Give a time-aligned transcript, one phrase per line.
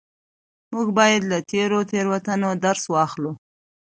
[0.73, 3.31] موږ بايد له تېرو تېروتنو درس واخلو.